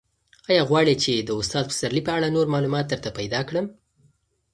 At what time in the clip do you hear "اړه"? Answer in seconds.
2.17-2.27